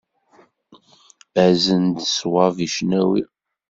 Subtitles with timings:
[1.45, 3.23] Azen-d ṣwab i cnawi.